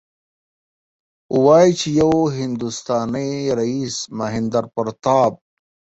وايي 1.43 1.71
چې 1.79 1.87
یو 2.01 2.13
هندوستانی 2.37 3.31
رئیس 3.59 3.95
مهیندراپراتاپ. 4.19 5.33